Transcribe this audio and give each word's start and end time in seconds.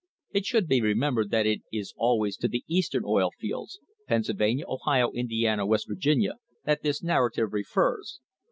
* 0.17 0.31
(It 0.31 0.47
should 0.47 0.65
be 0.67 0.81
remembered 0.81 1.29
that 1.29 1.45
it 1.45 1.61
is 1.71 1.93
always 1.95 2.35
to 2.37 2.47
the 2.47 2.63
Eastern 2.67 3.03
oil 3.05 3.29
fields 3.39 3.79
Pennsylvania, 4.07 4.65
Ohio, 4.67 5.11
Indiana, 5.11 5.63
West 5.63 5.87
Virginia 5.87 6.37
that 6.65 6.81
this 6.81 7.03
narrative 7.03 7.53
refers. 7.53 8.19